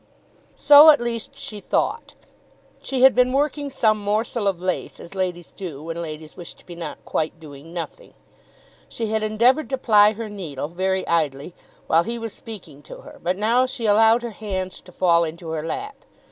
[0.55, 2.15] So at least she thought.
[2.81, 6.65] She had been working some morsel of lace, as ladies do when ladies wish to
[6.65, 8.15] be not quite doing nothing.
[8.89, 11.53] She had endeavoured to ply her needle, very idly,
[11.85, 15.49] while he was speaking to her, but now she allowed her hands to fall into
[15.49, 15.97] her lap.